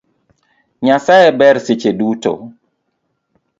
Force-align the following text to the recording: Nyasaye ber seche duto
Nyasaye 0.85 1.29
ber 1.39 1.55
seche 1.65 1.91
duto 1.99 2.33